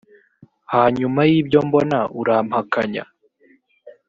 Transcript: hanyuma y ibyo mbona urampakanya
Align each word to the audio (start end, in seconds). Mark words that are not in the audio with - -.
hanyuma 0.73 1.19
y 1.29 1.33
ibyo 1.39 1.59
mbona 1.67 1.97
urampakanya 2.19 3.03